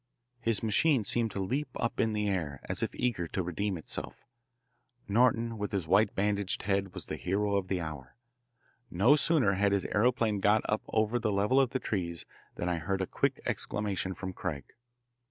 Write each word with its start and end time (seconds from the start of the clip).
His 0.39 0.63
machine 0.63 1.03
seemed 1.03 1.29
to 1.29 1.39
leap 1.39 1.67
up 1.75 1.99
in 1.99 2.13
the 2.13 2.27
air 2.27 2.59
as 2.63 2.81
if 2.81 2.95
eager 2.95 3.27
to 3.27 3.43
redeem 3.43 3.77
itself. 3.77 4.25
Norton 5.07 5.59
with 5.59 5.71
his 5.71 5.85
white 5.85 6.15
bandaged 6.15 6.63
head 6.63 6.95
was 6.95 7.05
the 7.05 7.17
hero 7.17 7.53
of 7.55 7.67
the 7.67 7.79
hour. 7.81 8.15
No 8.89 9.15
sooner 9.15 9.53
had 9.53 9.73
his 9.73 9.85
aeroplane 9.85 10.39
got 10.39 10.63
up 10.67 10.81
over 10.87 11.19
the 11.19 11.31
level 11.31 11.61
of 11.61 11.69
the 11.69 11.79
trees 11.79 12.25
than 12.55 12.67
I 12.67 12.79
heard 12.79 13.03
a 13.03 13.05
quick 13.05 13.41
exclamation 13.45 14.15
from 14.15 14.33
Craig. 14.33 14.63